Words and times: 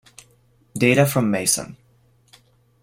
"Data 0.73 1.05
from 1.05 1.29
Mason:" 1.29 1.77